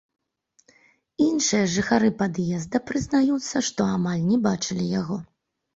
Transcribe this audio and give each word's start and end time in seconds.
Іншыя 1.25 1.65
жыхары 1.75 2.09
пад'езда 2.23 2.77
прызнаюцца, 2.89 3.57
што 3.69 3.81
амаль 3.99 4.29
не 4.33 4.45
бачылі 4.49 4.93
яго. 5.01 5.25